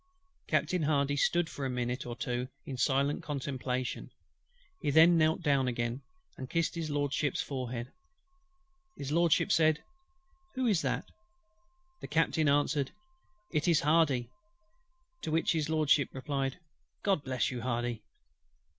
[0.47, 4.09] Captain HARDY stood for a minute or two in silent contemplation:
[4.81, 6.01] he then knelt down again,
[6.37, 7.91] and kissed HIS LORDSHIP'S forehead.
[8.97, 9.83] HIS LORDSHIP said:
[10.55, 11.05] "Who is that?"
[11.99, 12.89] The Captain answered:
[13.51, 14.31] "It is HARDY;"
[15.21, 16.57] to which HIS LORDSHIP replied,
[17.03, 18.01] "GOD bless you, HARDY!"